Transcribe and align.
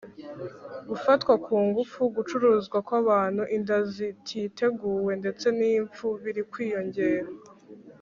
gufatwa 0.89 1.33
ku 1.45 1.53
ngufu, 1.67 2.01
gucuruzwa 2.15 2.77
kw’abantu, 2.87 3.43
inda 3.55 3.77
zititeguwe 3.93 5.11
ndetse 5.21 5.45
n’imfu 5.57 6.07
biri 6.23 6.43
kwiyongera 6.53 7.29